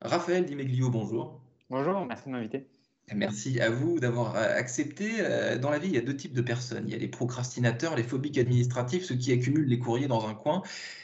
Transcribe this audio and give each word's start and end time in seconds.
Raphaël 0.00 0.44
Dimeglio, 0.44 0.90
bonjour. 0.90 1.40
Bonjour, 1.70 2.04
merci 2.06 2.26
de 2.26 2.32
m'inviter. 2.32 2.66
Merci 3.14 3.60
à 3.60 3.68
vous 3.68 4.00
d'avoir 4.00 4.36
euh, 4.36 4.56
accepté. 4.56 5.16
Euh, 5.18 5.58
Dans 5.58 5.70
la 5.70 5.78
vie, 5.78 5.88
il 5.88 5.94
y 5.94 5.98
a 5.98 6.00
deux 6.00 6.16
types 6.16 6.32
de 6.32 6.40
personnes. 6.40 6.84
Il 6.86 6.92
y 6.92 6.96
a 6.96 6.98
les 6.98 7.08
procrastinateurs, 7.08 7.96
les 7.96 8.02
phobiques 8.02 8.38
administratifs, 8.38 9.04
ceux 9.04 9.16
qui 9.16 9.32
accumulent 9.32 9.68
les 9.68 9.78
courriers 9.78 10.08
dans 10.08 10.26
un 10.26 10.34
coin, 10.34 10.62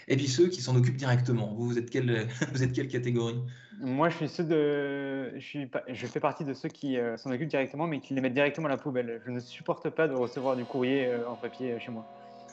et 0.09 0.17
puis 0.17 0.29
ceux 0.29 0.49
qui 0.49 0.63
s'en 0.63 0.77
occupent 0.77 0.97
directement. 0.97 1.53
Vous, 1.55 1.67
vous 1.67 1.79
êtes 1.79 1.91
quelle, 1.91 2.27
vous 2.53 2.63
êtes 2.63 2.73
quelle 2.73 2.89
catégorie? 2.89 3.43
Moi, 3.81 4.11
je 4.11 4.17
suis 4.17 4.29
ceux 4.29 4.45
de, 4.45 5.39
je 5.39 5.45
suis, 5.45 5.71
je 5.89 6.07
fais 6.07 6.21
partie 6.21 6.45
de 6.45 6.53
ceux 6.53 6.69
qui 6.69 6.99
euh, 6.99 7.17
s'en 7.17 7.31
occupent 7.31 7.49
directement, 7.49 7.87
mais 7.87 8.01
qui 8.01 8.13
les 8.13 8.21
mettent 8.21 8.35
directement 8.35 8.67
à 8.67 8.71
la 8.71 8.77
poubelle. 8.77 9.23
Je 9.25 9.31
ne 9.31 9.41
supporte 9.41 9.89
pas 9.89 10.07
de 10.07 10.15
recevoir 10.15 10.55
du 10.55 10.65
courrier 10.65 11.07
euh, 11.07 11.27
en 11.27 11.35
papier 11.35 11.73
euh, 11.73 11.79
chez 11.79 11.91
moi. 11.91 12.07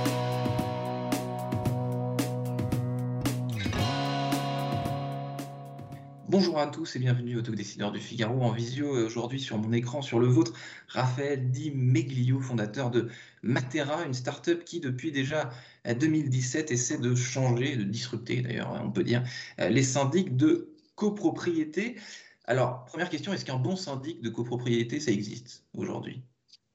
Bonjour 6.37 6.59
à 6.59 6.67
tous 6.67 6.97
et 6.97 6.99
bienvenue 6.99 7.37
au 7.37 7.43
Talk 7.43 7.55
Décideur 7.55 7.93
du 7.93 8.01
Figaro 8.01 8.43
en 8.43 8.51
visio. 8.51 8.97
Euh, 8.97 9.07
Aujourd'hui 9.07 9.39
sur 9.39 9.57
mon 9.57 9.73
écran, 9.73 10.03
sur 10.03 10.19
le 10.19 10.27
vôtre, 10.27 10.53
Raphaël 10.89 11.53
Di 11.53 11.71
Meglio, 11.71 12.41
fondateur 12.41 12.91
de 12.91 13.09
Matera, 13.45 14.05
une 14.05 14.15
start-up 14.15 14.65
qui 14.65 14.81
depuis 14.81 15.13
déjà 15.13 15.51
euh, 15.87 15.95
2017 15.95 16.73
essaie 16.73 16.99
de 16.99 17.15
changer, 17.15 17.77
de 17.77 17.85
disrupter 17.85 18.43
d'ailleurs, 18.43 18.83
on 18.85 18.91
peut 18.91 19.05
dire, 19.05 19.23
euh, 19.61 19.69
les 19.69 19.85
syndics 19.85 20.37
de 20.37 20.75
copropriété. 20.97 21.95
Alors, 22.47 22.85
première 22.87 23.11
question, 23.11 23.33
est-ce 23.33 23.45
qu'un 23.45 23.61
bon 23.61 23.77
syndic 23.77 24.21
de 24.21 24.29
copropriété, 24.29 24.99
ça 24.99 25.13
existe 25.13 25.63
aujourd'hui? 25.73 26.21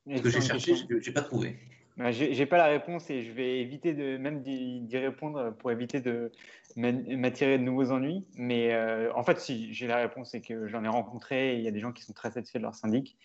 Parce 0.05 0.21
que 0.21 0.29
j'ai 0.29 0.39
cherché, 0.39 0.73
je 0.77 1.05
n'ai 1.05 1.13
pas 1.13 1.21
trouvé. 1.21 1.59
J'ai 2.11 2.45
pas 2.45 2.58
la 2.58 2.67
réponse 2.67 3.09
et 3.09 3.23
je 3.23 3.31
vais 3.33 3.59
éviter 3.59 3.94
de 3.94 4.17
même 4.17 4.42
d'y 4.42 4.97
répondre 4.97 5.53
pour 5.58 5.69
éviter 5.69 6.00
de 6.00 6.31
m'a- 6.78 6.94
m'attirer 6.94 7.58
de 7.58 7.64
nouveaux 7.64 7.91
ennuis. 7.91 8.25
Mais 8.36 8.73
euh, 8.73 9.11
en 9.16 9.23
fait, 9.23 9.39
si 9.39 9.73
j'ai 9.73 9.86
la 9.86 9.97
réponse, 9.97 10.31
c'est 10.31 10.39
que 10.39 10.67
j'en 10.67 10.83
ai 10.86 10.88
rencontré 10.88 11.58
il 11.58 11.61
y 11.61 11.67
a 11.67 11.72
des 11.72 11.81
gens 11.81 11.91
qui 11.91 12.03
sont 12.03 12.14
très 12.14 12.31
satisfaits 12.31 12.59
de 12.59 12.64
leur 12.64 12.75
syndic. 12.75 13.17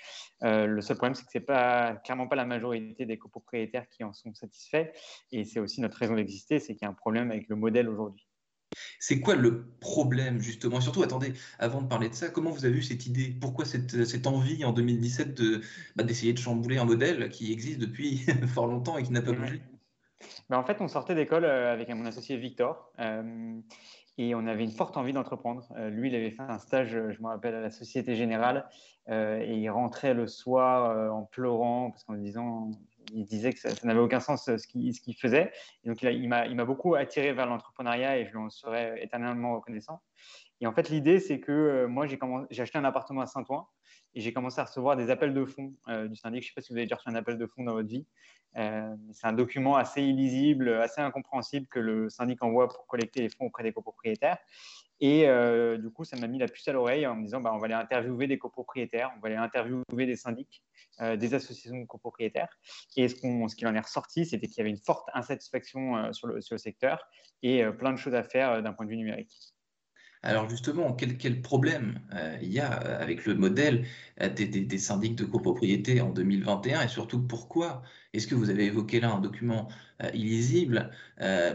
Euh, 0.43 0.67
le 0.67 0.81
seul 0.81 0.97
problème, 0.97 1.15
c'est 1.15 1.25
que 1.25 1.31
c'est 1.31 1.41
pas 1.41 1.95
clairement 2.05 2.27
pas 2.27 2.37
la 2.37 2.47
majorité 2.47 3.07
des 3.07 3.17
copropriétaires 3.17 3.89
qui 3.89 4.03
en 4.03 4.13
sont 4.13 4.35
satisfaits. 4.35 4.91
Et 5.31 5.45
c'est 5.45 5.61
aussi 5.61 5.81
notre 5.81 5.97
raison 5.97 6.17
d'exister, 6.17 6.59
c'est 6.59 6.75
qu'il 6.75 6.83
y 6.83 6.89
a 6.89 6.91
un 6.91 6.95
problème 6.95 7.31
avec 7.31 7.49
le 7.49 7.55
modèle 7.55 7.89
aujourd'hui. 7.89 8.27
C'est 8.99 9.21
quoi 9.21 9.35
le 9.35 9.67
problème 9.81 10.41
justement? 10.41 10.79
Et 10.79 10.81
surtout, 10.81 11.03
attendez, 11.03 11.33
avant 11.59 11.83
de 11.83 11.89
parler 11.89 12.09
de 12.09 12.15
ça, 12.15 12.29
comment 12.29 12.51
vous 12.51 12.65
avez 12.65 12.79
eu 12.79 12.83
cette 12.83 13.07
idée? 13.07 13.35
Pourquoi 13.41 13.65
cette, 13.65 14.05
cette 14.05 14.27
envie 14.27 14.65
en 14.65 14.73
2017 14.73 15.35
de, 15.35 15.61
bah, 15.97 16.05
d'essayer 16.05 16.33
de 16.33 16.39
chambouler 16.39 16.79
un 16.79 16.85
modèle 16.85 17.29
qui 17.29 17.53
existe 17.53 17.79
depuis 17.79 18.25
fort 18.47 18.67
longtemps 18.67 18.99
et 18.99 19.03
qui 19.03 19.13
n'a 19.13 19.23
pas 19.23 19.33
bougé? 19.33 19.61
Ben, 20.49 20.59
en 20.59 20.65
fait, 20.65 20.81
on 20.81 20.89
sortait 20.89 21.15
d'école 21.15 21.45
euh, 21.45 21.73
avec 21.73 21.89
mon 21.89 22.07
associé 22.07 22.37
Victor 22.37 22.93
euh, 22.99 23.61
et 24.17 24.35
on 24.35 24.47
avait 24.47 24.65
une 24.65 24.71
forte 24.71 24.97
envie 24.97 25.13
d'entreprendre. 25.13 25.67
Euh, 25.77 25.91
lui, 25.91 26.09
il 26.09 26.15
avait 26.15 26.31
fait 26.31 26.43
un 26.43 26.59
stage, 26.59 26.95
euh, 26.95 27.11
je 27.11 27.21
me 27.21 27.29
rappelle, 27.29 27.55
à 27.55 27.61
la 27.61 27.71
Société 27.71 28.15
Générale 28.15 28.69
euh, 29.09 29.41
et 29.41 29.57
il 29.57 29.69
rentrait 29.71 30.15
le 30.15 30.27
soir 30.27 30.91
euh, 30.91 31.11
en 31.11 31.25
pleurant 31.25 31.91
parce 31.91 32.05
qu'en 32.05 32.15
disant, 32.15 32.71
il 33.15 33.25
disait 33.25 33.53
que 33.53 33.61
ça, 33.61 33.71
n'avait 33.85 34.01
aucun 34.01 34.21
sens 34.21 34.49
euh, 34.49 34.59
ce 34.59 34.67
qu'il 34.67 34.93
qu'il 34.93 35.17
faisait. 35.17 35.53
Donc, 35.85 36.03
il 36.03 36.29
m'a 36.29 36.65
beaucoup 36.65 36.95
attiré 36.95 37.33
vers 37.33 37.47
l'entrepreneuriat 37.47 38.19
et 38.19 38.27
je 38.27 38.33
lui 38.33 38.39
en 38.39 38.51
serai 38.51 39.03
éternellement 39.03 39.55
reconnaissant. 39.55 40.03
Et 40.65 40.67
en 40.67 40.73
fait, 40.73 40.89
l'idée, 40.89 41.21
c'est 41.21 41.41
que 41.41 41.53
euh, 41.53 41.89
moi, 41.89 42.07
j'ai 42.07 42.63
acheté 42.63 42.79
un 42.79 42.85
appartement 42.85 43.21
à 43.21 43.27
Saint-Ouen 43.27 43.69
et 44.15 44.23
j'ai 44.23 44.33
commencé 44.33 44.63
à 44.63 44.65
recevoir 44.65 44.97
des 44.97 45.11
appels 45.11 45.35
de 45.35 45.45
fonds 45.45 45.75
euh, 45.89 46.09
du 46.09 46.17
syndic. 46.17 46.43
Je 46.43 46.47
ne 46.47 46.49
sais 46.49 46.55
pas 46.55 46.63
si 46.63 46.73
vous 46.73 46.79
avez 46.79 46.87
déjà 46.87 46.97
reçu 46.97 47.11
un 47.11 47.15
appel 47.15 47.37
de 47.37 47.47
fonds 47.47 47.65
dans 47.65 47.75
votre 47.75 47.89
vie. 47.91 48.07
Euh, 48.57 48.97
c'est 49.13 49.27
un 49.27 49.35
document 49.35 49.77
assez 49.77 50.03
illisible, 50.03 50.71
assez 50.71 51.03
incompréhensible 51.03 51.67
que 51.67 51.81
le 51.81 52.09
syndic 52.09 52.43
envoie 52.43 52.69
pour 52.69 52.87
collecter 52.87 53.21
les 53.21 53.29
fonds 53.29 53.45
auprès 53.45 53.63
des 53.63 53.75
copropriétaires. 53.75 54.39
Et 55.01 55.27
du 55.77 55.91
coup, 55.91 56.05
ça 56.05 56.17
m'a 56.17 56.29
mis 56.29 56.39
la 56.39 56.47
puce 56.49 56.67
à 56.69 56.73
l'oreille 56.73 57.07
en 57.07 57.17
me 57.17 57.25
disant 57.25 57.43
bah, 57.43 57.51
on 57.53 57.59
va 57.59 57.67
aller 57.67 57.75
interviewer 57.75 58.27
des 58.27 58.39
copropriétaires, 58.39 59.13
on 59.19 59.21
va 59.21 59.27
aller 59.27 59.37
interviewer 59.37 60.07
des 60.07 60.17
syndics, 60.17 60.63
des 60.99 61.35
associations 61.35 61.79
de 61.79 61.85
copropriétaires. 61.85 62.57
Et 62.97 63.09
ce, 63.09 63.17
ce 63.17 63.55
qu'il 63.57 63.67
en 63.67 63.75
est 63.75 63.81
ressorti, 63.81 64.25
c'était 64.25 64.47
qu'il 64.47 64.59
y 64.59 64.61
avait 64.61 64.71
une 64.71 64.79
forte 64.79 65.11
insatisfaction 65.13 66.11
sur, 66.15 66.29
le, 66.29 66.41
sur 66.41 66.55
le 66.55 66.59
secteur 66.59 67.07
et 67.43 67.67
plein 67.73 67.93
de 67.93 67.99
choses 67.99 68.15
à 68.15 68.23
faire 68.23 68.63
d'un 68.63 68.73
point 68.73 68.87
de 68.87 68.91
vue 68.91 68.97
numérique. 68.97 69.54
Alors 70.25 70.49
justement, 70.49 70.95
quel, 70.95 71.43
problème 71.43 72.01
euh, 72.15 72.39
il 72.41 72.51
y 72.51 72.59
a 72.59 72.83
euh, 72.83 73.03
avec 73.03 73.27
le 73.27 73.35
modèle 73.35 73.87
euh, 74.23 74.31
des, 74.31 74.79
syndics 74.79 75.17
de 75.17 75.25
copropriété 75.25 76.01
en 76.01 76.09
2021 76.09 76.81
et 76.81 76.89
surtout 76.89 77.21
pourquoi 77.21 77.83
est-ce 78.15 78.27
que 78.27 78.35
vous 78.35 78.49
avez 78.49 78.65
évoqué 78.65 79.01
là 79.01 79.13
un 79.13 79.21
document 79.21 79.69
illisible? 80.15 80.91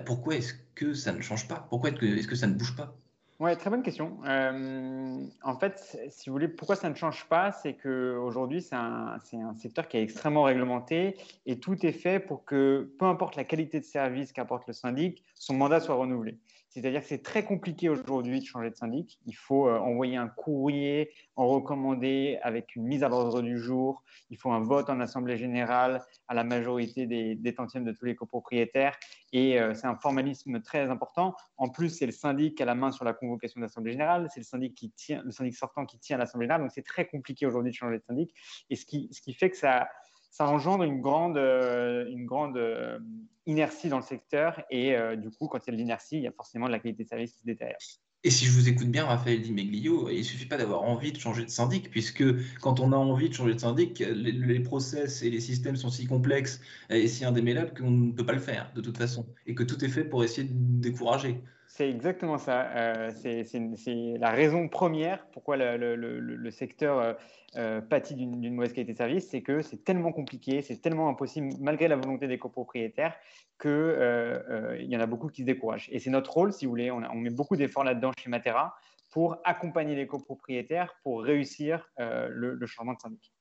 Pourquoi 0.06 0.36
est-ce 0.36 0.54
que 0.76 0.94
ça 0.94 1.14
ne 1.14 1.22
change 1.22 1.48
pas? 1.48 1.66
Pourquoi 1.70 1.90
est-ce 1.90 2.28
que, 2.28 2.36
ça 2.36 2.48
ne 2.48 2.54
bouge 2.54 2.76
pas? 2.76 2.96
Ouais, 3.40 3.56
très 3.56 3.70
bonne 3.70 3.82
question. 3.82 4.18
En 4.24 5.58
fait, 5.58 5.98
si 6.10 6.30
vous 6.30 6.34
voulez, 6.34 6.50
pourquoi 6.50 6.76
ça 6.76 6.90
ne 6.90 6.96
change 6.96 7.28
pas, 7.30 7.54
c'est 7.54 7.76
qu'aujourd'hui, 7.76 8.62
c'est 8.62 8.76
un, 8.76 9.18
c'est 9.24 9.38
un 9.38 9.56
secteur 9.56 9.88
qui 9.88 9.98
est 9.98 10.04
extrêmement 10.04 10.44
réglementé 10.44 11.16
et 11.46 11.60
tout 11.60 11.86
est 11.86 11.94
fait 11.94 12.20
pour 12.20 12.44
que, 12.44 12.94
peu 13.00 13.06
importe 13.06 13.38
la 13.38 13.46
qualité 13.46 13.80
de 13.80 13.86
service 13.86 14.34
qu'apporte 14.34 14.68
le 14.68 14.74
syndic, 14.74 15.24
son 15.36 15.54
mandat 15.54 15.80
soit 15.80 15.96
renouvelé. 15.96 16.38
C'est-à-dire 16.70 17.02
que 17.02 17.08
c'est 17.08 17.24
très 17.24 17.44
compliqué 17.44 17.90
aujourd'hui 17.90 18.40
de 18.40 18.46
changer 18.46 18.70
de 18.70 18.76
syndic. 18.76 19.20
Il 19.26 19.36
faut 19.36 19.68
euh, 19.68 19.80
envoyer 19.80 20.18
un 20.18 20.28
courrier 20.28 21.12
en 21.36 21.48
recommandé 21.48 22.38
avec 22.44 22.76
une 22.76 22.84
mise 22.84 23.04
à 23.04 23.10
l'ordre 23.10 23.42
du 23.42 23.58
jour. 23.58 24.04
Il 24.30 24.38
faut 24.38 24.52
un 24.52 24.62
vote 24.62 24.90
en 24.90 25.00
assemblée 25.00 25.38
générale 25.38 26.04
à 26.28 26.36
la 26.36 26.44
majorité 26.44 27.08
des, 27.08 27.36
des 27.36 27.52
de 27.52 27.92
tous 27.92 28.06
les 28.06 28.16
copropriétaires. 28.16 28.98
Et 29.32 29.60
euh, 29.60 29.74
c'est 29.74 29.88
un 29.88 29.96
formalisme 29.96 30.62
très 30.62 30.90
important. 30.90 31.36
En 31.58 31.70
plus, 31.70 31.90
c'est 31.90 32.06
le 32.06 32.12
syndic 32.12 32.56
qui 32.56 32.64
a 32.64 32.66
la 32.68 32.76
main 32.76 32.92
sur 32.92 33.04
la 33.04 33.14
convocation 33.14 33.62
d'assemblée 33.62 33.92
générale. 33.92 34.28
C'est 34.32 34.40
le 34.40 34.46
syndic 34.46 34.76
qui 34.76 34.92
tient, 34.92 35.24
le 35.24 35.32
syndic 35.32 35.56
sortant 35.56 35.86
qui 35.86 35.98
tient 35.98 36.18
l'assemblée 36.18 36.46
générale. 36.46 36.62
Donc, 36.62 36.72
c'est 36.72 36.86
très 36.86 37.08
compliqué 37.08 37.48
aujourd'hui 37.48 37.72
de 37.72 37.76
changer 37.76 37.98
de 37.98 38.04
syndic. 38.04 38.34
Et 38.70 38.76
ce 38.76 38.86
qui, 38.86 39.10
ce 39.12 39.22
qui 39.22 39.34
fait 39.34 39.50
que 39.50 39.58
ça, 39.58 39.88
ça 40.30 40.48
engendre 40.48 40.84
une 40.84 41.02
grande, 41.02 41.38
euh, 41.38 42.06
une 42.10 42.26
grande 42.26 42.58
euh, 42.58 43.00
inertie 43.46 43.90
dans 43.90 43.98
le 43.98 44.04
secteur. 44.04 44.62
Et 44.70 44.96
euh, 44.96 45.16
du 45.16 45.32
coup, 45.32 45.48
quand 45.48 45.60
il 45.66 45.72
y 45.72 45.74
a 45.74 45.74
de 45.74 45.78
l'inertie, 45.78 46.18
il 46.18 46.24
y 46.24 46.28
a 46.28 46.32
forcément 46.32 46.68
de 46.68 46.72
la 46.72 46.80
qualité 46.80 47.04
de 47.04 47.10
service 47.10 47.34
qui 47.34 47.40
se 47.40 47.46
détériore. 47.46 47.80
Et 48.26 48.32
si 48.32 48.46
je 48.46 48.52
vous 48.52 48.68
écoute 48.68 48.90
bien, 48.90 49.06
Raphaël 49.06 49.42
Di 49.42 49.54
Meglio, 49.54 50.10
il 50.10 50.26
suffit 50.26 50.46
pas 50.46 50.58
d'avoir 50.58 50.84
envie 50.84 51.14
de 51.14 51.18
changer 51.18 51.46
de 51.46 51.50
syndic, 51.50 51.90
puisque 51.90 52.24
quand 52.60 52.82
on 52.82 52.92
a 52.92 52.98
envie 52.98 53.30
de 53.30 53.34
changer 53.34 53.54
de 53.54 53.60
syndic, 53.60 54.00
les, 54.00 54.34
les 54.34 54.60
process 54.60 55.24
et 55.24 55.30
les 55.30 55.40
systèmes 55.40 55.78
sont 55.78 55.90
si 55.90 56.06
complexes 56.06 56.60
et 56.90 57.08
si 57.08 57.24
indémêlables 57.24 57.74
qu'on 57.74 57.92
ne 57.92 58.12
peut 58.12 58.26
pas 58.26 58.34
le 58.34 58.40
faire 58.40 58.74
de 58.76 58.82
toute 58.82 58.98
façon, 58.98 59.26
et 59.48 59.56
que 59.56 59.64
tout 59.64 59.86
est 59.86 59.90
fait 59.90 60.04
pour 60.04 60.26
essayer 60.26 60.46
de 60.46 60.54
décourager. 60.54 61.42
C'est 61.72 61.88
exactement 61.88 62.40
ça. 62.40 62.66
Euh, 62.76 63.12
c'est 63.14 64.18
la 64.18 64.32
raison 64.32 64.68
première 64.68 65.28
pourquoi 65.28 65.56
le, 65.56 66.50
secteur 66.50 66.98
euh, 66.98 67.14
euh, 67.58 67.80
pâtit 67.80 68.16
d'une 68.16 68.56
mauvaise 68.56 68.74
qualité 68.74 68.94
de 68.94 68.98
service, 68.98 69.30
c'est 69.30 69.44
que 69.44 69.62
c'est 69.62 69.84
tellement 69.84 70.12
compliqué, 70.12 70.64
c'est 70.64 70.82
tellement 70.82 71.10
impossible, 71.10 71.50
malgré 71.60 71.88
la 71.88 71.96
volonté 71.96 72.28
des 72.28 72.40
copropriétaires, 72.40 73.16
qu'il 73.62 73.70
y 73.70 74.98
en 74.98 75.00
a 75.00 75.06
beaucoup 75.06 75.28
qui 75.28 75.42
se 75.42 75.46
découragent. 75.46 75.90
Et 75.92 76.00
c'est 76.00 76.10
notre 76.10 76.34
rôle, 76.34 76.54
si 76.54 76.66
vous 76.66 76.72
voulez, 76.72 76.90
on, 76.90 77.02
met 77.14 77.30
beaucoup 77.30 77.56
d'efforts 77.56 77.84
là-dedans 77.84 78.12
chez 78.18 78.32
Matera 78.32 78.74
pour 79.12 79.38
accompagner 79.44 79.96
les 79.96 80.08
copropriétaires 80.08 80.96
pour 81.04 81.22
réussir 81.22 81.88
le, 82.00 82.56
le 82.56 82.66
changement 82.66 82.94
de 82.94 83.00
syndic. 83.00 83.32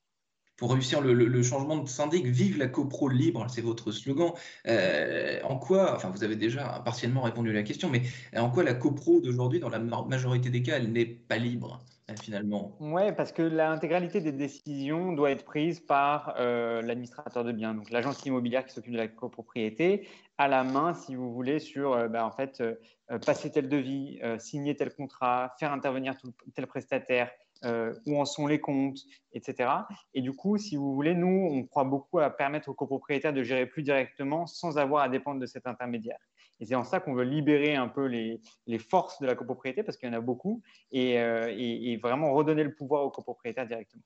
Pour 0.59 0.73
réussir 0.73 1.01
le, 1.01 1.43
changement 1.45 1.79
de 1.79 1.89
syndic, 1.89 2.27
vive 2.27 2.59
la 2.59 2.67
copro 2.67 3.09
libre, 3.09 3.47
c'est 3.49 3.63
votre 3.63 3.93
slogan. 3.93 4.33
Euh, 4.67 5.41
en 5.45 5.57
quoi, 5.57 5.95
enfin 5.95 6.11
vous 6.11 6.25
avez 6.25 6.35
déjà 6.35 6.83
partiellement 6.85 7.23
répondu 7.23 7.51
à 7.51 7.53
la 7.53 7.63
question, 7.63 7.89
mais 7.89 8.03
en 8.37 8.51
quoi 8.51 8.65
la 8.65 8.75
copro 8.75 9.21
d'aujourd'hui, 9.21 9.61
dans 9.61 9.69
la 9.69 9.79
ma- 9.79 10.03
majorité 10.03 10.51
des 10.51 10.63
cas, 10.63 10.79
elle 10.79 10.91
n'est 10.91 11.07
pas 11.07 11.37
libre 11.37 11.79
euh, 12.11 12.17
finalement? 12.17 12.77
Ouais, 12.81 13.13
parce 13.13 13.31
que 13.31 13.43
l'intégralité 13.43 14.21
des 14.21 14.33
décisions 14.33 15.13
doit 15.13 15.31
être 15.31 15.45
prise 15.45 15.79
par 15.79 16.35
euh, 16.39 16.83
l'administrateur 16.83 17.45
de 17.45 17.53
biens, 17.53 17.75
donc 17.75 17.91
l'agence 17.91 18.27
immobilière 18.27 18.67
qui 18.67 18.75
s'occupe 18.75 18.93
de 18.93 18.99
la 18.99 19.09
copropriété, 19.09 20.09
à 20.39 20.49
la 20.49 20.65
main, 20.65 20.93
si 20.93 21.15
vous 21.15 21.33
voulez, 21.33 21.61
sur 21.61 21.93
euh, 21.93 22.09
bah, 22.09 22.27
en 22.27 22.33
fait 22.33 22.61
euh, 22.61 22.75
euh, 23.13 23.19
passer 23.21 23.53
tel 23.53 23.69
devis, 23.69 24.19
euh, 24.25 24.39
signer 24.39 24.75
tel 24.75 24.93
contrat, 24.93 25.55
faire 25.61 25.73
intervenir 25.73 26.15
tel 26.55 26.67
prestataire, 26.67 27.31
euh, 27.65 27.93
où 28.07 28.21
en 28.21 28.25
sont 28.25 28.47
les 28.47 28.61
comptes, 28.61 29.01
etc. 29.33 29.71
Et 30.15 30.23
du 30.23 30.33
coup, 30.33 30.59
si 30.59 30.77
vous 30.77 30.95
voulez, 30.95 31.15
nous, 31.15 31.49
on 31.51 31.65
croit 31.65 31.85
beaucoup 31.85 32.21
à 32.21 32.31
permettre 32.31 32.69
aux 32.69 32.75
copropriétaires 32.75 33.33
de 33.33 33.43
gérer 33.43 33.67
plus 33.67 33.83
directement 33.83 34.47
sans 34.47 34.79
avoir 34.79 35.03
à 35.03 35.09
dépendre 35.09 35.41
de 35.41 35.47
cet 35.47 35.67
intermédiaire. 35.67 36.19
Et 36.61 36.67
c'est 36.67 36.77
en 36.77 36.85
ça 36.85 37.01
qu'on 37.01 37.15
veut 37.15 37.25
libérer 37.25 37.75
un 37.75 37.89
peu 37.89 38.07
les, 38.07 38.41
forces 38.79 39.21
de 39.21 39.27
la 39.27 39.35
copropriété, 39.35 39.83
parce 39.83 39.97
qu'il 39.97 40.09
y 40.09 40.13
en 40.13 40.15
a 40.15 40.21
beaucoup, 40.21 40.63
et, 40.93 41.15
et, 41.15 41.97
vraiment 41.99 42.33
redonner 42.33 42.65
le 42.65 42.75
pouvoir 42.75 43.05
aux 43.05 43.11
copropriétaires 43.11 43.67
directement. 43.67 44.03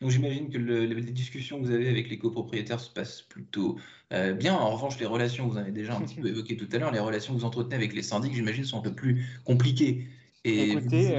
Donc 0.00 0.10
j'imagine 0.10 0.50
que 0.50 0.58
les 0.58 1.00
discussions 1.12 1.60
que 1.60 1.66
vous 1.66 1.72
avez 1.72 1.88
avec 1.88 2.08
les 2.08 2.18
copropriétaires 2.18 2.80
se 2.80 2.90
passent 2.90 3.22
plutôt 3.22 3.76
bien. 4.10 4.54
En 4.54 4.70
revanche, 4.70 5.00
les 5.00 5.06
relations, 5.06 5.48
vous 5.48 5.56
en 5.56 5.60
avez 5.60 5.72
déjà 5.72 5.96
un 5.96 6.00
petit 6.02 6.20
peu 6.20 6.28
évoqué 6.28 6.56
tout 6.56 6.68
à 6.72 6.78
l'heure, 6.78 6.92
les 6.92 7.00
relations 7.00 7.34
que 7.34 7.38
vous 7.40 7.44
entretenez 7.44 7.74
avec 7.74 7.92
les 7.92 8.02
syndics, 8.02 8.34
j'imagine, 8.34 8.64
sont 8.64 8.78
un 8.78 8.82
peu 8.82 8.94
plus 8.94 9.26
compliquées. 9.44 10.08
Et 10.44 10.70
Écoutez, 10.70 11.14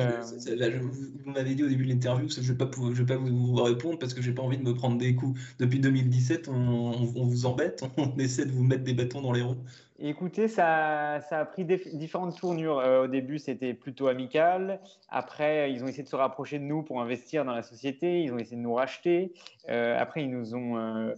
vous, 0.79 1.31
m'avez 1.31 1.53
dit 1.53 1.63
au 1.63 1.67
début 1.67 1.85
de 1.85 1.89
l'interview 1.91 2.27
que 2.27 2.33
je 2.33 2.41
ne 2.41 2.45
vais 2.45 2.55
pas, 2.55 2.71
je 2.75 3.03
vais 3.03 3.05
pas 3.05 3.21
vous, 3.21 3.53
répondre 3.53 3.99
parce 3.99 4.15
que 4.15 4.21
je 4.21 4.29
n'ai 4.29 4.35
pas 4.35 4.41
envie 4.41 4.57
de 4.57 4.63
me 4.63 4.73
prendre 4.73 4.97
des 4.97 5.13
coups. 5.13 5.39
Depuis 5.59 5.79
2017, 5.79 6.47
on, 6.47 6.91
vous 6.91 7.45
embête, 7.45 7.83
on 7.97 8.17
essaie 8.17 8.45
de 8.45 8.51
vous 8.51 8.63
mettre 8.63 8.83
des 8.83 8.95
bâtons 8.95 9.21
dans 9.21 9.31
les 9.31 9.43
roues. 9.43 9.57
Écoutez, 9.99 10.47
ça, 10.47 11.21
ça 11.29 11.41
a 11.41 11.45
pris 11.45 11.65
différentes 11.65 12.35
tournures. 12.35 12.79
Euh, 12.79 13.03
au 13.03 13.07
début, 13.07 13.37
c'était 13.37 13.75
plutôt 13.75 14.07
amical. 14.07 14.81
Après, 15.09 15.71
ils 15.71 15.83
ont 15.83 15.87
essayé 15.87 16.01
de 16.01 16.07
se 16.09 16.15
rapprocher 16.15 16.57
de 16.57 16.63
nous 16.63 16.81
pour 16.81 16.99
investir 16.99 17.45
dans 17.45 17.53
la 17.53 17.61
société. 17.61 18.23
Ils 18.23 18.33
ont 18.33 18.39
essayé 18.39 18.57
de 18.57 18.63
nous 18.63 18.73
racheter. 18.73 19.33
Euh, 19.69 19.95
après, 19.99 20.23
ils 20.23 20.31
nous 20.31 20.55
ont, 20.55 20.77
euh, 20.77 21.13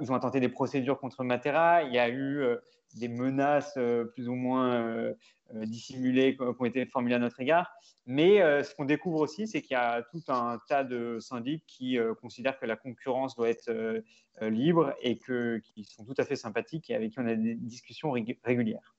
ils 0.00 0.10
ont 0.10 0.18
tenté 0.18 0.40
des 0.40 0.48
procédures 0.48 0.98
contre 0.98 1.22
Matera. 1.22 1.84
Il 1.84 1.94
y 1.94 2.00
a 2.00 2.10
eu 2.10 2.44
des 2.94 3.08
menaces 3.08 3.78
plus 4.14 4.28
ou 4.28 4.34
moins 4.34 5.14
euh, 5.56 5.66
dissimulés 5.66 6.36
qui 6.36 6.42
ont 6.42 6.64
été 6.64 6.86
formulés 6.86 7.16
à 7.16 7.18
notre 7.18 7.40
égard. 7.40 7.72
Mais 8.06 8.40
euh, 8.40 8.62
ce 8.62 8.72
qu'on 8.74 8.84
découvre 8.84 9.20
aussi, 9.20 9.48
c'est 9.48 9.62
qu'il 9.62 9.72
y 9.72 9.76
a 9.76 10.02
tout 10.02 10.22
un 10.28 10.60
tas 10.68 10.84
de 10.84 11.18
syndics 11.18 11.64
qui 11.66 11.98
euh, 11.98 12.14
considèrent 12.14 12.58
que 12.58 12.66
la 12.66 12.76
concurrence 12.76 13.34
doit 13.34 13.48
être 13.48 14.02
libre 14.42 14.94
et 15.02 15.18
qui 15.18 15.84
sont 15.84 16.04
tout 16.04 16.14
à 16.16 16.24
fait 16.24 16.36
sympathiques 16.36 16.88
et 16.88 16.94
avec 16.94 17.12
qui 17.12 17.18
on 17.18 17.26
a 17.26 17.34
des 17.34 17.54
discussions 17.56 18.10
régulières. 18.10 18.94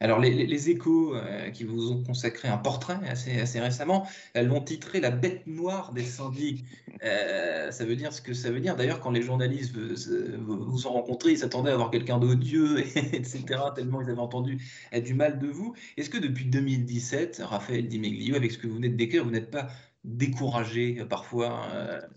Alors, 0.00 0.18
les, 0.18 0.70
échos 0.70 1.14
euh, 1.14 1.50
qui 1.50 1.64
vous 1.64 1.92
ont 1.92 2.02
consacré 2.02 2.48
un 2.48 2.58
portrait 2.58 2.98
assez, 3.08 3.60
récemment, 3.60 4.06
elles 4.34 4.46
l'ont 4.46 4.60
titré 4.60 5.00
La 5.00 5.10
bête 5.10 5.46
noire 5.46 5.92
des 5.92 6.04
syndics. 6.04 6.64
Euh, 7.02 7.70
ça 7.70 7.84
veut 7.84 7.96
dire 7.96 8.12
ce 8.12 8.20
que 8.20 8.34
ça 8.34 8.50
veut 8.50 8.60
dire. 8.60 8.76
D'ailleurs, 8.76 9.00
quand 9.00 9.10
les 9.10 9.22
journalistes 9.22 9.74
vous, 9.74 10.86
ont 10.86 10.92
rencontré, 10.92 11.32
ils 11.32 11.38
s'attendaient 11.38 11.70
à 11.70 11.74
avoir 11.74 11.90
quelqu'un 11.90 12.18
d'odieux, 12.18 12.80
etc., 12.96 13.44
tellement 13.74 14.02
ils 14.02 14.10
avaient 14.10 14.18
entendu 14.18 14.58
du 14.92 15.14
mal 15.14 15.38
de 15.38 15.48
vous. 15.48 15.74
Est-ce 15.96 16.10
que 16.10 16.18
depuis 16.18 16.46
2017, 16.46 17.42
Raphaël 17.44 17.88
Di 17.88 17.98
Meglio, 17.98 18.36
avec 18.36 18.52
ce 18.52 18.58
que 18.58 18.66
vous 18.66 18.74
venez 18.74 18.88
de 18.88 18.96
décrire, 18.96 19.24
vous 19.24 19.30
n'êtes 19.30 19.50
pas 19.50 19.68
découragé 20.04 20.98
euh, 20.98 21.06
parfois 21.06 21.68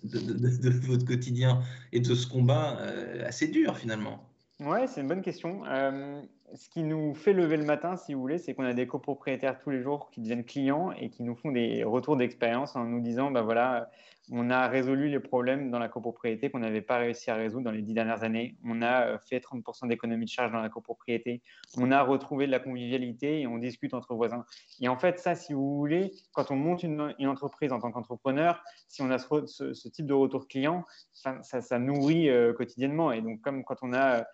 de, 0.04 0.20
de, 0.20 0.70
votre 0.88 1.06
quotidien 1.06 1.62
et 1.94 2.00
de 2.00 2.16
ce 2.16 2.28
combat 2.28 2.80
assez 3.26 3.48
dur 3.48 3.78
finalement? 3.78 4.28
Ouais, 4.60 4.88
c'est 4.88 5.02
une 5.02 5.08
bonne 5.08 5.22
question 5.22 5.62
ce 6.54 6.70
qui 6.70 6.84
nous 6.84 7.16
fait 7.16 7.34
lever 7.34 7.58
le 7.58 7.66
matin, 7.66 7.98
si 7.98 8.14
vous 8.14 8.22
voulez, 8.22 8.38
c'est 8.38 8.54
qu'on 8.54 8.66
a 8.66 8.74
des 8.74 8.88
copropriétaires 8.88 9.58
tous 9.60 9.72
les 9.72 9.82
jours 9.82 10.10
qui 10.12 10.22
deviennent 10.22 10.46
clients 10.46 10.92
et 10.92 11.10
qui 11.10 11.24
nous 11.24 11.36
font 11.36 11.52
des 11.52 11.84
retours 11.84 12.18
d'expérience 12.18 12.76
en 12.76 12.86
nous 12.86 13.02
disant, 13.02 13.32
bah 13.32 13.42
voilà, 13.42 13.90
on 14.32 14.50
a 14.50 14.68
résolu 14.68 15.10
les 15.10 15.20
problèmes 15.20 15.70
dans 15.70 15.80
la 15.80 15.88
copropriété 15.88 16.50
qu'on 16.50 16.60
n'avait 16.60 16.82
pas 16.82 16.98
réussi 16.98 17.30
à 17.30 17.36
résoudre 17.36 17.66
dans 17.66 17.72
les 17.72 17.82
dix 17.82 17.94
dernières 17.94 18.24
années. 18.24 18.58
On 18.66 18.82
a 18.82 19.08
euh, 19.08 19.18
fait 19.20 19.40
30% 19.40 19.88
d'économie 19.88 20.26
de 20.26 20.30
charge 20.30 20.52
dans 20.52 20.62
la 20.62 20.70
copropriété. 20.70 21.42
On 21.78 21.92
a 21.92 22.02
retrouvé 22.02 22.48
de 22.48 22.52
la 22.52 22.60
convivialité 22.60 23.42
et 23.42 23.48
on 23.48 23.58
discute 23.58 23.94
entre 23.94 24.16
voisins. 24.16 24.46
Et 24.82 24.88
en 24.88 24.98
fait, 24.98 25.20
ça, 25.20 25.36
si 25.36 25.54
vous 25.54 25.78
voulez, 25.78 26.12
quand 26.34 26.50
on 26.52 26.56
monte 26.56 26.84
une, 26.84 27.14
entreprise 27.28 27.72
en 27.72 27.80
tant 27.80 27.92
qu'entrepreneur, 27.92 28.64
si 28.88 29.02
on 29.02 29.12
a 29.12 29.18
ce, 29.18 29.90
type 29.90 30.06
de 30.06 30.14
retour 30.14 30.48
client, 30.48 30.86
ça, 31.14 31.80
nourrit 31.80 32.30
euh, 32.30 32.54
quotidiennement. 32.54 33.12
Et 33.12 33.22
donc, 33.22 33.42
comme 33.42 33.64
quand 33.64 33.78
on 33.82 33.94
a 33.94 34.26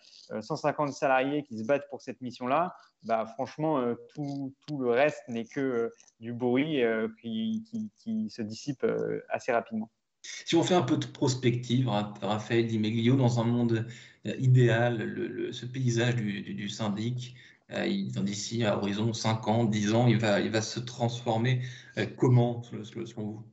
150 0.41 0.89
euh, 0.89 0.91
salariés 0.91 1.43
qui 1.43 1.57
se 1.57 1.65
battent 1.65 1.89
pour 1.89 2.01
cette 2.01 2.21
mission-là, 2.21 2.75
bah, 3.03 3.25
franchement, 3.25 3.83
tout, 4.13 4.53
le 4.79 4.91
reste 4.91 5.23
n'est 5.27 5.45
que 5.45 5.91
du 6.19 6.33
bruit 6.33 6.83
qui, 7.19 8.29
se 8.29 8.43
dissipe 8.43 8.85
assez 9.29 9.51
rapidement. 9.51 9.80
Si 10.23 10.55
on 10.55 10.63
fait 10.63 10.75
un 10.75 10.81
peu 10.81 10.97
de 10.97 11.05
prospective, 11.05 11.87
Raphaël 11.87 12.67
Di 12.67 13.09
dans 13.09 13.39
un 13.39 13.43
monde 13.43 13.87
euh, 14.27 14.35
idéal, 14.39 15.49
ce 15.51 15.65
paysage 15.65 16.15
du, 16.15 16.69
syndic, 16.69 17.35
euh, 17.71 17.87
d'ici 18.21 18.63
à 18.63 18.77
horizon 18.77 19.13
5 19.13 19.47
ans, 19.47 19.65
10 19.65 19.93
ans, 19.93 20.07
il 20.07 20.17
va, 20.17 20.39
il 20.39 20.51
va 20.51 20.61
se 20.61 20.79
transformer 20.79 21.61
euh, 21.97 22.05
comment, 22.05 22.61
selon 22.63 23.23
vous? 23.23 23.43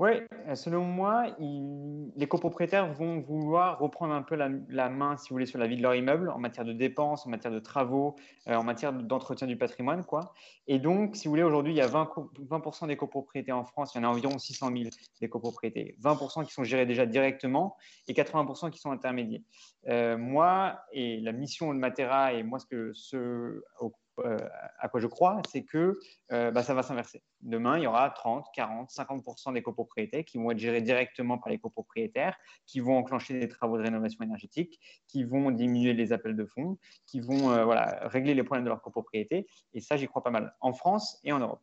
Oui, 0.00 0.10
selon 0.54 0.84
moi, 0.84 1.26
les 2.16 2.26
copropriétaires 2.26 2.92
vont 2.92 3.20
vouloir 3.20 3.78
reprendre 3.78 4.12
un 4.12 4.22
peu 4.22 4.34
la, 4.34 4.88
main, 4.88 5.16
si 5.16 5.28
vous 5.28 5.34
voulez, 5.34 5.46
sur 5.46 5.58
la 5.58 5.68
vie 5.68 5.76
de 5.76 5.82
leur 5.82 5.94
immeuble 5.94 6.30
en 6.30 6.38
matière 6.38 6.64
de 6.64 6.72
dépenses, 6.72 7.26
en 7.26 7.30
matière 7.30 7.52
de 7.52 7.60
travaux, 7.60 8.16
euh, 8.48 8.56
en 8.56 8.64
matière 8.64 8.92
d'entretien 8.92 9.46
du 9.46 9.56
patrimoine. 9.56 10.04
Quoi. 10.04 10.32
Et 10.66 10.80
donc, 10.80 11.14
si 11.14 11.28
vous 11.28 11.32
voulez, 11.32 11.44
aujourd'hui, 11.44 11.72
il 11.72 11.76
y 11.76 11.80
a 11.80 11.86
20, 11.86 12.10
20 12.38 12.86
des 12.86 12.96
copropriétés 12.96 13.52
en 13.52 13.64
France, 13.64 13.92
il 13.94 13.98
y 13.98 14.00
en 14.04 14.08
a 14.08 14.10
environ 14.10 14.36
600 14.36 14.70
000 14.76 14.90
des 15.20 15.28
copropriétés. 15.28 15.96
20% 16.02 16.44
qui 16.44 16.52
sont 16.52 16.64
gérés 16.64 16.86
déjà 16.86 17.06
directement 17.06 17.76
et 18.08 18.14
80% 18.14 18.70
qui 18.70 18.80
sont 18.80 18.90
intermédiaires. 18.90 19.42
Euh, 19.88 20.16
moi, 20.18 20.80
et 20.92 21.20
la 21.20 21.32
mission 21.32 21.72
de 21.72 21.78
Matera, 21.78 22.32
et 22.32 22.42
moi, 22.42 22.58
ce 22.58 22.66
que 22.66 22.92
ce, 22.94 23.62
euh, 24.20 24.38
à 24.78 24.88
quoi 24.88 25.00
je 25.00 25.06
crois, 25.06 25.40
c'est 25.50 25.64
que 25.64 25.98
euh, 26.32 26.50
bah, 26.50 26.62
ça 26.62 26.74
va 26.74 26.82
s'inverser. 26.82 27.22
Demain, 27.40 27.78
il 27.78 27.84
y 27.84 27.86
aura 27.86 28.10
30, 28.10 28.46
40, 28.54 28.90
50% 28.90 29.52
des 29.54 29.62
copropriétés 29.62 30.24
qui 30.24 30.38
vont 30.38 30.50
être 30.50 30.58
gérées 30.58 30.82
directement 30.82 31.38
par 31.38 31.50
les 31.50 31.58
copropriétaires, 31.58 32.36
qui 32.66 32.80
vont 32.80 32.96
enclencher 32.96 33.38
des 33.38 33.48
travaux 33.48 33.76
de 33.78 33.82
rénovation 33.82 34.24
énergétique, 34.24 34.80
qui 35.08 35.24
vont 35.24 35.50
diminuer 35.50 35.94
les 35.94 36.12
appels 36.12 36.36
de 36.36 36.44
fonds, 36.44 36.78
qui 37.06 37.20
vont 37.20 37.50
euh, 37.50 37.66
régler 38.02 38.34
les 38.34 38.42
problèmes 38.42 38.64
de 38.64 38.70
leur 38.70 38.82
copropriété. 38.82 39.46
Et 39.72 39.80
ça, 39.80 39.96
j'y 39.96 40.06
crois 40.06 40.22
pas 40.22 40.30
mal, 40.30 40.54
en 40.60 40.72
France 40.72 41.20
et 41.24 41.32
en 41.32 41.38
Europe 41.38 41.62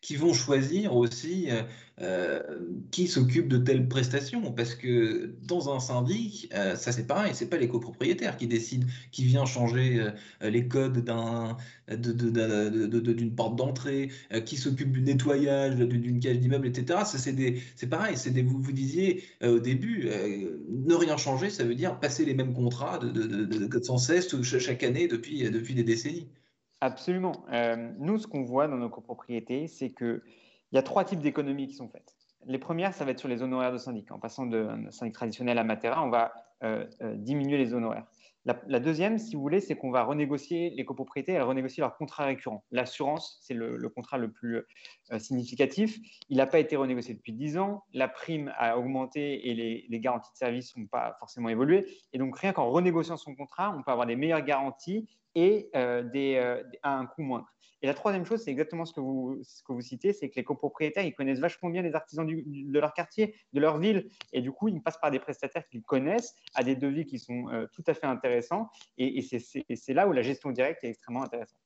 qui 0.00 0.16
vont 0.16 0.32
choisir 0.32 0.94
aussi 0.94 1.50
euh, 1.50 1.62
euh, 2.00 2.40
qui 2.92 3.08
s'occupe 3.08 3.48
de 3.48 3.58
telles 3.58 3.88
prestations. 3.88 4.52
Parce 4.52 4.74
que 4.74 5.34
dans 5.42 5.74
un 5.74 5.80
syndic, 5.80 6.48
euh, 6.54 6.76
ça 6.76 6.92
c'est 6.92 7.06
pareil, 7.06 7.32
c'est 7.34 7.50
pas 7.50 7.56
les 7.56 7.68
copropriétaires 7.68 8.36
qui 8.36 8.46
décident 8.46 8.86
qui 9.10 9.24
vient 9.24 9.44
changer 9.44 10.06
les 10.40 10.68
codes 10.68 11.04
d'un, 11.04 11.56
d'une 11.88 13.34
porte 13.34 13.56
d'entrée, 13.56 14.10
qui 14.44 14.56
s'occupe 14.56 14.92
du 14.92 15.00
nettoyage 15.00 15.76
d'une 15.76 16.20
cage 16.20 16.38
d'immeuble, 16.38 16.68
etc. 16.68 17.00
C'est, 17.04 17.86
pareil, 17.88 18.16
c'est 18.16 18.30
des, 18.30 18.42
vous, 18.42 18.60
vous 18.60 18.72
disiez 18.72 19.24
au 19.42 19.58
début, 19.58 20.08
ne 20.68 20.94
rien 20.94 21.16
changer, 21.16 21.50
ça 21.50 21.64
veut 21.64 21.74
dire 21.74 21.98
passer 21.98 22.24
les 22.24 22.34
mêmes 22.34 22.54
contrats 22.54 22.98
de, 22.98 23.10
de, 23.10 23.82
sans 23.82 23.98
cesse 23.98 24.28
chaque 24.42 24.82
année 24.82 25.08
depuis, 25.08 25.50
depuis 25.50 25.74
des 25.74 25.84
décennies. 25.84 26.28
Absolument. 26.80 27.44
Euh, 27.52 27.92
nous, 27.98 28.18
ce 28.18 28.26
qu'on 28.26 28.42
voit 28.42 28.68
dans 28.68 28.76
nos 28.76 28.88
copropriétés, 28.88 29.66
c'est 29.66 29.90
qu'il 29.90 30.22
y 30.72 30.78
a 30.78 30.82
trois 30.82 31.04
types 31.04 31.20
d'économies 31.20 31.66
qui 31.66 31.74
sont 31.74 31.88
faites. 31.88 32.14
Les 32.46 32.58
premières, 32.58 32.94
ça 32.94 33.04
va 33.04 33.10
être 33.10 33.18
sur 33.18 33.28
les 33.28 33.42
honoraires 33.42 33.72
de 33.72 33.78
syndic. 33.78 34.12
En 34.12 34.20
passant 34.20 34.46
d'un 34.46 34.90
syndic 34.90 35.14
traditionnel 35.14 35.58
à 35.58 35.64
Matera, 35.64 36.04
on 36.04 36.10
va 36.10 36.32
euh, 36.62 36.86
euh, 37.02 37.16
diminuer 37.16 37.58
les 37.58 37.74
honoraires. 37.74 38.06
La, 38.66 38.80
deuxième, 38.80 39.18
si 39.18 39.36
vous 39.36 39.42
voulez, 39.42 39.60
c'est 39.60 39.76
qu'on 39.76 39.90
va 39.90 40.04
renégocier 40.04 40.70
les 40.70 40.86
copropriétés, 40.86 41.32
elles 41.32 41.42
renégocient 41.42 41.84
leurs 41.84 41.98
contrats 41.98 42.24
récurrents. 42.24 42.64
L'assurance, 42.70 43.38
c'est 43.42 43.52
le, 43.52 43.76
contrat 43.90 44.16
le 44.16 44.30
plus 44.30 44.62
significatif. 45.18 45.98
Il 46.30 46.38
n'a 46.38 46.46
pas 46.46 46.58
été 46.58 46.74
renégocié 46.74 47.12
depuis 47.12 47.34
10 47.34 47.58
ans. 47.58 47.84
La 47.92 48.08
prime 48.08 48.50
a 48.56 48.78
augmenté 48.78 49.50
et 49.50 49.54
les, 49.54 49.84
les 49.90 50.00
garanties 50.00 50.32
de 50.32 50.38
service 50.38 50.74
n'ont 50.78 50.86
pas 50.86 51.14
forcément 51.18 51.50
évolué. 51.50 51.84
Et 52.14 52.18
donc, 52.18 52.38
rien 52.38 52.54
qu'en 52.54 52.70
renégociant 52.70 53.18
son 53.18 53.34
contrat, 53.34 53.76
on 53.76 53.82
peut 53.82 53.90
avoir 53.90 54.06
des 54.06 54.16
meilleures 54.16 54.44
garanties 54.44 55.06
et 55.34 55.70
euh, 55.76 56.02
euh, 56.14 56.62
à 56.82 56.96
un 56.96 57.06
coût 57.06 57.22
moindre. 57.22 57.48
Et 57.80 57.86
la 57.86 57.94
troisième 57.94 58.24
chose, 58.24 58.42
c'est 58.42 58.50
exactement 58.50 58.84
ce 58.84 58.92
que 58.92 59.00
vous, 59.00 59.38
ce 59.42 59.62
que 59.62 59.72
vous 59.72 59.80
citez, 59.80 60.12
c'est 60.12 60.28
que 60.28 60.34
les 60.34 60.44
copropriétaires, 60.44 61.04
ils 61.04 61.14
connaissent 61.14 61.38
vachement 61.38 61.70
bien 61.70 61.82
les 61.82 61.94
artisans 61.94 62.26
de 62.26 62.78
leur 62.78 62.92
quartier, 62.92 63.36
de 63.52 63.60
leur 63.60 63.78
ville, 63.78 64.08
et 64.32 64.40
du 64.40 64.50
coup, 64.50 64.68
ils 64.68 64.82
passent 64.82 64.98
par 64.98 65.12
des 65.12 65.20
prestataires 65.20 65.66
qu'ils 65.68 65.84
connaissent, 65.84 66.34
à 66.54 66.64
des 66.64 66.74
devis 66.74 67.06
qui 67.06 67.20
sont 67.20 67.48
euh, 67.50 67.66
tout 67.72 67.84
à 67.86 67.94
fait 67.94 68.06
intéressants, 68.06 68.68
et, 68.96 69.18
et 69.18 69.76
c'est 69.76 69.94
là 69.94 70.08
où 70.08 70.12
la 70.12 70.22
gestion 70.22 70.50
directe 70.50 70.82
est 70.82 70.88
extrêmement 70.88 71.22
intéressante. 71.22 71.60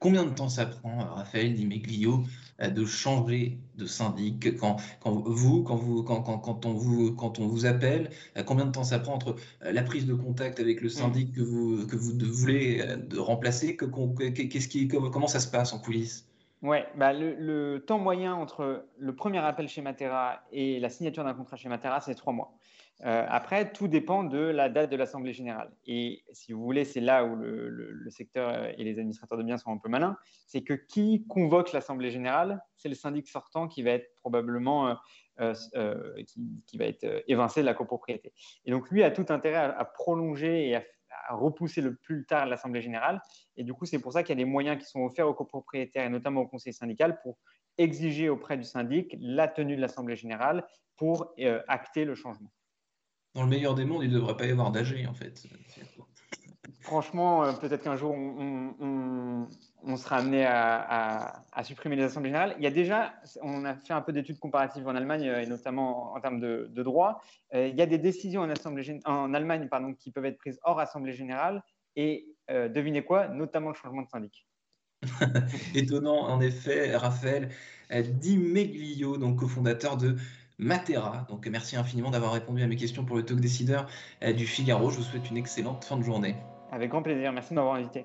Combien 0.00 0.24
de 0.24 0.30
temps 0.30 0.48
ça 0.48 0.64
prend, 0.66 0.98
Raphaël 1.14 1.54
Di 1.54 1.66
Meglio, 1.66 2.24
euh, 2.60 2.70
de 2.70 2.84
changer 2.84 3.58
de 3.76 3.84
syndic 3.86 4.56
quand, 4.56 4.76
quand 5.00 5.12
vous, 5.28 5.64
quand, 5.64 5.74
vous 5.76 6.04
quand, 6.04 6.22
quand, 6.22 6.66
on 6.66 6.72
vous, 6.74 7.12
quand 7.14 7.40
on 7.40 7.48
vous 7.48 7.66
appelle, 7.66 8.10
euh, 8.36 8.44
combien 8.44 8.66
de 8.66 8.70
temps 8.70 8.84
ça 8.84 9.00
prend 9.00 9.14
entre 9.14 9.34
euh, 9.64 9.72
la 9.72 9.82
prise 9.82 10.06
de 10.06 10.14
contact 10.14 10.60
avec 10.60 10.82
le 10.82 10.88
syndic 10.88 11.32
que 11.32 11.40
vous, 11.40 11.84
que 11.86 11.96
vous 11.96 12.12
voulez 12.32 12.84
de 13.08 13.18
remplacer 13.18 13.74
que, 13.74 13.86
qui, 13.86 14.88
comment 14.88 15.26
ça 15.26 15.40
se 15.40 15.48
passe 15.48 15.72
en 15.72 15.80
coulisses? 15.80 16.27
Ouais, 16.62 16.88
bah 16.96 17.12
le, 17.12 17.78
temps 17.86 17.98
moyen 17.98 18.34
entre 18.34 18.86
le 18.98 19.14
premier 19.14 19.38
appel 19.38 19.68
chez 19.68 19.80
Matera 19.80 20.42
et 20.50 20.80
la 20.80 20.88
signature 20.88 21.22
d'un 21.22 21.34
contrat 21.34 21.56
chez 21.56 21.68
Matera, 21.68 22.00
c'est 22.00 22.16
trois 22.16 22.32
mois. 22.32 22.52
Euh, 23.04 23.24
après, 23.28 23.70
tout 23.70 23.86
dépend 23.86 24.24
de 24.24 24.38
la 24.38 24.68
date 24.68 24.90
de 24.90 24.96
l'Assemblée 24.96 25.32
générale. 25.32 25.70
Et 25.86 26.24
si 26.32 26.52
vous 26.52 26.60
voulez, 26.60 26.84
c'est 26.84 27.00
là 27.00 27.24
où 27.24 27.36
le, 27.36 28.10
secteur 28.10 28.64
et 28.76 28.82
les 28.82 28.98
administrateurs 28.98 29.38
de 29.38 29.44
biens 29.44 29.56
sont 29.56 29.70
un 29.70 29.76
peu 29.76 29.88
malins, 29.88 30.16
c'est 30.48 30.62
que 30.62 30.74
qui 30.74 31.24
convoque 31.28 31.72
l'Assemblée 31.72 32.10
générale 32.10 32.60
C'est 32.76 32.88
le 32.88 32.96
syndic 32.96 33.28
sortant 33.28 33.68
qui 33.68 33.82
va 33.82 33.90
être 33.92 34.12
probablement 34.16 34.88
euh, 35.40 35.54
euh, 35.76 36.20
qui, 36.66 36.76
va 36.78 36.86
être 36.86 37.22
évincé 37.28 37.60
de 37.60 37.66
la 37.66 37.74
copropriété. 37.74 38.32
Et 38.64 38.72
donc 38.72 38.90
lui 38.90 39.04
a 39.04 39.12
tout 39.12 39.26
intérêt 39.28 39.58
à, 39.58 39.84
prolonger 39.84 40.68
et 40.68 40.74
à, 40.74 40.82
à 41.26 41.34
repousser 41.34 41.80
le 41.80 41.96
plus 41.96 42.26
tard 42.26 42.46
l'Assemblée 42.46 42.82
générale. 42.82 43.20
Et 43.56 43.64
du 43.64 43.74
coup, 43.74 43.86
c'est 43.86 43.98
pour 43.98 44.12
ça 44.12 44.22
qu'il 44.22 44.30
y 44.30 44.38
a 44.40 44.44
des 44.44 44.50
moyens 44.50 44.78
qui 44.78 44.88
sont 44.88 45.00
offerts 45.00 45.28
aux 45.28 45.34
copropriétaires 45.34 46.04
et 46.04 46.08
notamment 46.08 46.42
au 46.42 46.46
conseil 46.46 46.72
syndical 46.72 47.20
pour 47.22 47.38
exiger 47.76 48.28
auprès 48.28 48.56
du 48.56 48.64
syndic 48.64 49.16
la 49.20 49.48
tenue 49.48 49.76
de 49.76 49.80
l'Assemblée 49.80 50.16
générale 50.16 50.66
pour 50.96 51.32
euh, 51.38 51.62
acter 51.68 52.04
le 52.04 52.14
changement. 52.14 52.52
Dans 53.34 53.42
le 53.42 53.48
meilleur 53.48 53.74
des 53.74 53.84
mondes, 53.84 54.02
il 54.02 54.10
ne 54.10 54.14
devrait 54.14 54.36
pas 54.36 54.46
y 54.46 54.50
avoir 54.50 54.72
d'AG 54.72 55.06
en 55.08 55.14
fait. 55.14 55.46
Franchement, 56.88 57.44
euh, 57.44 57.52
peut-être 57.52 57.82
qu'un 57.82 57.96
jour, 57.96 58.14
on, 58.14 59.46
sera 59.96 60.16
amené 60.16 60.46
à, 60.46 61.42
supprimer 61.62 61.96
les 61.96 62.04
assemblées 62.04 62.30
générales. 62.30 62.54
Il 62.58 62.64
y 62.64 62.66
a 62.66 62.70
déjà, 62.70 63.12
on 63.42 63.64
a 63.66 63.74
fait 63.74 63.92
un 63.92 64.00
peu 64.00 64.12
d'études 64.12 64.38
comparatives 64.38 64.88
en 64.88 64.96
Allemagne, 64.96 65.28
euh, 65.28 65.42
et 65.42 65.46
notamment 65.46 66.14
en 66.14 66.20
termes 66.20 66.40
de, 66.40 66.82
droit. 66.82 67.22
il 67.52 67.74
y 67.74 67.82
a 67.82 67.86
des 67.86 67.98
décisions 67.98 68.40
en, 68.40 68.50
assemblée, 68.50 69.00
en 69.04 69.34
Allemagne 69.34 69.68
pardon, 69.68 69.92
qui 69.92 70.10
peuvent 70.10 70.24
être 70.24 70.38
prises 70.38 70.58
hors 70.62 70.80
assemblée 70.80 71.12
générale. 71.12 71.62
Et 71.96 72.26
devinez 72.48 73.04
quoi? 73.04 73.28
Notamment 73.28 73.68
le 73.68 73.74
changement 73.74 74.02
de 74.02 74.08
syndic. 74.08 74.46
Étonnant, 75.74 76.22
en 76.22 76.40
effet, 76.40 76.96
Raphaël 76.96 77.50
Di 77.90 78.38
Meglio, 78.38 79.18
donc 79.18 79.40
cofondateur 79.40 79.96
de 79.96 80.16
Matera. 80.58 81.26
Donc 81.28 81.46
merci 81.46 81.76
infiniment 81.76 82.10
d'avoir 82.10 82.32
répondu 82.32 82.62
à 82.62 82.66
mes 82.66 82.76
questions 82.76 83.04
pour 83.04 83.16
le 83.16 83.24
talk 83.24 83.40
décideur 83.40 83.88
euh, 84.22 84.32
du 84.32 84.46
Figaro. 84.46 84.90
Je 84.90 84.96
vous 84.96 85.04
souhaite 85.04 85.30
une 85.30 85.36
excellente 85.36 85.84
fin 85.84 85.96
de 85.96 86.02
journée. 86.02 86.36
Avec 86.70 86.90
grand 86.90 87.02
plaisir, 87.02 87.32
merci 87.32 87.50
de 87.50 87.54
m'avoir 87.54 87.76
invité. 87.76 88.04